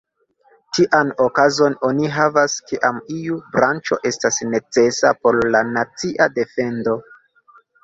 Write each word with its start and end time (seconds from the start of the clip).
Tian 0.77 1.11
okazon 1.25 1.75
oni 1.89 2.09
havas, 2.15 2.55
kiam 2.71 2.97
iu 3.17 3.37
branĉo 3.57 3.99
estas 4.13 4.41
necesa 4.55 5.15
por 5.23 5.39
la 5.57 5.65
nacia 5.77 6.31
defendo. 6.41 6.99